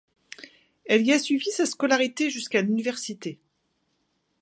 [0.85, 3.39] Elle y a suivi sa scolarité jusqu’à l’université.